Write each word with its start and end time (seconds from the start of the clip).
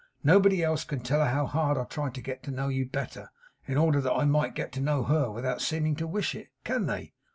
Nobody 0.23 0.63
else 0.63 0.83
can 0.83 1.01
tell 1.01 1.19
her 1.19 1.29
how 1.29 1.45
hard 1.45 1.77
I 1.77 1.83
tried 1.83 2.15
to 2.15 2.21
get 2.23 2.41
to 2.41 2.49
know 2.51 2.69
you 2.69 2.87
better, 2.87 3.29
in 3.67 3.77
order 3.77 4.01
that 4.01 4.13
I 4.15 4.25
might 4.25 4.55
get 4.55 4.71
to 4.71 4.81
know 4.81 5.03
her 5.03 5.29
without 5.29 5.61
seeming 5.61 5.95
to 5.97 6.07
wish 6.07 6.33
it; 6.33 6.47
can 6.63 6.87
they? 6.87 7.13